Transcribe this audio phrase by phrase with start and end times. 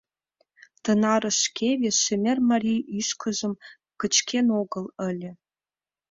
[0.83, 3.53] Тынарышкеве шемер марий ӱшкыжым
[3.99, 5.31] кычкен огыл ыле.